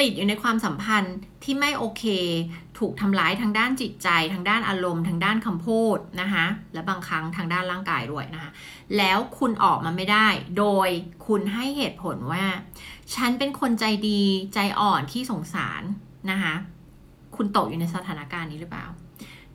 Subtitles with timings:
[0.00, 2.04] ติดอยู่ในความสัมพันธ์ที่ไม่โอเค
[2.78, 8.50] ถูกทำร้ายทางด้านจิตใจ ทางด้านอารมณ์ ทางด้านคำพูดนะคะและบางครั้งทางด้านร่างกายด้วยนะคะ
[8.96, 10.28] แล้วคุณออกมาไม่ได้
[10.58, 10.88] โดย
[11.26, 12.44] คุณให้เหตุผลว่า
[13.14, 14.22] ฉันเป็นคนใจดี
[14.54, 15.82] ใจอ่อนที่สงสาร
[16.30, 16.54] นะคะ
[17.36, 18.86] คุณตกอยู่ในสถานการณ์นี้หรือเปล่า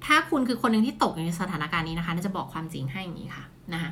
[0.06, 3.90] ถ้าคุณคือคนหนึ่งที่ตกอยู่ในสถานการณ์นี้นะคะน่าจะบอกความจริงให้อย่างนี้ค่ะนะคะ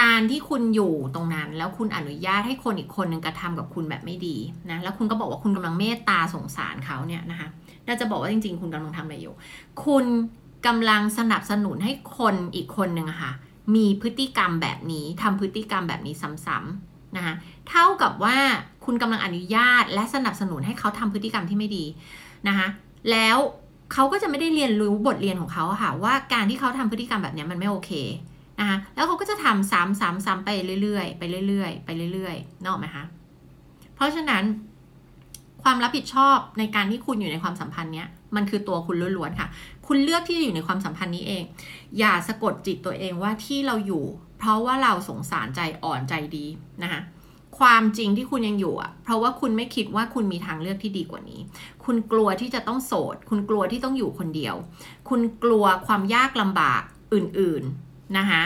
[0.00, 4.36] การที่คุณอยู่ตรงนั้น แล้วคุณอนุญาตให้คนอีกคนหนึ่งกระทำกับคุณแบบไม่ดี
[4.70, 7.48] นะแล้วคุณก็บอกว่าคุณกำลังเมตตาสงสารเขาเนี่ยนะคะ
[7.86, 9.34] น่าจะบอกว่าจริง ๆ คุณกำลังทำอะไรอยู่
[9.84, 10.04] คุณ
[10.66, 13.32] กำลังสนับสนุนให้คนอีกคนหนึ่งอะคะ่ะ
[13.74, 16.14] มีพฤติกรรมแบบนี้ทำพฤติกรรมแบบนี้
[16.46, 17.34] ซ้ำๆนะคะ
[17.68, 18.36] เท่ากับว่า
[18.84, 21.84] คุณกำลังอนุญาตและสนับสนุนให้เขาทำพฤติกรรมที่ไม่ดี
[22.48, 22.68] นะคะ
[23.10, 23.36] แล้ว
[23.92, 27.90] เขาก็จะไม่ได้เรียนรู้บทเรียนของเขาค่ะว่าการที่เขาทำพฤติกรรมแบบนี้มันไม่โอเค
[28.60, 30.50] นะคะแล้วเขาก็จะทำซ้ำซ้ำซ้ำไป
[30.82, 33.04] เรื่อยๆ ไปเรื่อยๆ ไปเรื่อยๆนอกไหมคะ
[33.94, 34.44] เพราะฉะนั้น
[35.62, 39.48] ความรับผิดชอบในการที่คุณอยู่ในความสัมพันธ์เนี้ยมันคือตัวคุณล้วนๆค่ะ
[39.86, 41.42] คุณเลือกที่จะอยู่ในความสัมพันธ์นี้เอง
[41.98, 44.04] อย่าสะกดจิตตัวเองว่าที่เราอยู่
[44.38, 46.46] เพราะว่าเราสงสารใจอ่อนใจดี
[46.82, 47.00] นะคะ
[47.58, 51.40] ความจริงที่คุณยังอยู่อะ เพราะว่าคุณไม่คิดว่าคุณมีทางเลือกที่ดีกว่านี้
[51.84, 54.54] คุณกลัวที่จะต้องโสด คุณกลัวที่ต้องอยู่คนเดียว
[55.08, 56.82] คุณกลัวความยากลำบาก
[57.14, 57.64] อื่น
[58.18, 58.42] นะคะ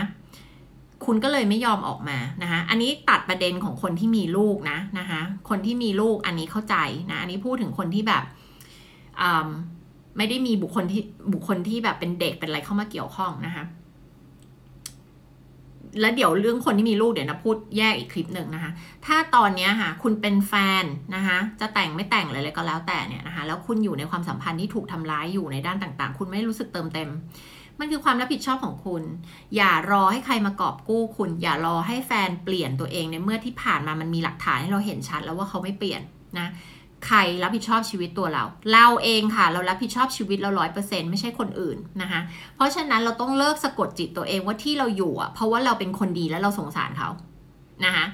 [1.05, 6.77] คุณก็เลยไม่ยอมออกมานะคะอันนี้ตัดประเด็นของคนที่มีลูกนะนะคะคนที่มีลูกอันนี้เข้าใจ
[7.11, 8.25] นะอันนี้พูดถึงคนที่แบบ
[10.17, 13.65] ไม่ได้มีบุคคลที่บุคคลที่แบบเป็นเด็กเป็นอะไรเข้ามาเกี่ยวข้องนะคะ
[16.01, 18.71] แล้วเดี๋ยวเรื่องคนที่มีลูกเดี๋ยวนะพูดแยกอีกคลิปหนึ่งนะคะ
[19.07, 20.85] ถ้าตอนนี้ค่ะ คุณเป็นแฟน
[21.17, 27.11] นะคะ จะแต่งไม่แต่งอะไรก็แล้วแต่เนี่ยนะคะ แล้วคุณอยู่ในความสัมพันธ์ที่ถูกทำร้ายอยู่ในด้านต่างๆ คุณไม่รู้สึกเติมเต็ม
[27.81, 29.03] มันคือความรับผิดชอบของคุณ
[29.57, 36.03] อย่ารอให้ใครมากอบกู้คุณ อย่ารอให้แฟนเปลี่ยนตัวเองในเมื่อที่ผ่านมามันมีหลักฐานให้เราเห็นชัดแล้วว่าเขาไม่เปลี่ยน
[36.39, 36.49] นะ
[37.07, 42.21] ใครรับผิดชอบชีวิตตัวเรา เราเองค่ะ เรารับผิดชอบชีวิตเราร้อยเปอร์เซ็นไม่ใช่คนอื่นนะคะ
[42.55, 47.09] เพราะฉะนั้นเราต้องเลิกสะกดจิตตัวเองว่าที่เราอยู่อะเพราะว่าเราเป็นคนดีแล้วเราสงสารเขา
[47.85, 48.05] นะคะ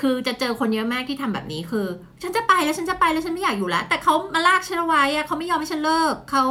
[0.00, 1.86] คือจะเจอคนเยอะมากที่ทำแบบนี้คือ
[2.22, 6.44] ฉันจะไปแล้วฉันจะไปแล้วฉันไม่อยากอยู่แล้ว แต่เขามาลากฉันไว้อะเขาไม่ยอมให้ฉันเลิกเขา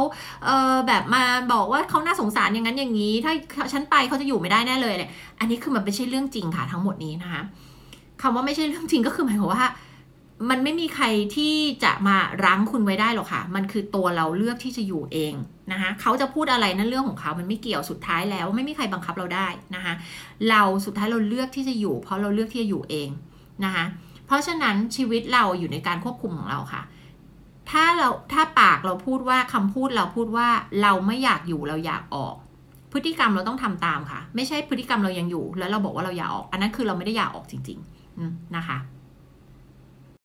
[0.44, 3.32] เออแบบมาบอกว่าเขาน่าสงสารอย่างนั้นอย่างนี้ ถ้า
[3.72, 7.42] ฉันไปเขาจะอยู่ไม่ได้แน่เลยเนี่ยอันนี้คือมันไม่ใช่เรื่องจริงค่ะทั้งหมดนี้นะคะ
[8.22, 9.64] คำว่าไม่ใช่เรื่องจริงก็คือหมายความว่า
[10.50, 15.34] มันไม่มีใครที่จะมารั้งคุณไว้ได้หรอกค่ะ มันคือตัวเราเลือกที่จะอยู่เอง
[15.72, 19.94] นะคะเขาจะพูดอะไรนั่นเรื่องของเขา มันไม่เกี่ยวสุดท้ายแล้ว ไม่มีใครบังคับเราได้นะคะ
[20.50, 23.08] เราสุดท้ายเราเลือกที่จะอยู่ เพราะเราเลือกที่จะอยู่เอง
[23.64, 23.84] นะคะ
[24.26, 26.82] เพราะฉะนั้นชีวิตเราอยู่ในการควบคุมของเราค่ะ
[27.70, 30.48] ถ้าเราถ้าปากเราพูดว่าคำพูดเราพูดว่า
[30.82, 32.34] เราไม่อยากอยู่เราอยากออก
[32.92, 37.78] พฤติกรรมเราต้องทำตามค่ะ ไม่ใช่พฤติกรรมเรายังอยู่ แล้วเราบอกว่าเราอยากออก อันนั้นคือเราไม่ได้อยากออกจริง
[38.16, 38.78] ๆนะคะ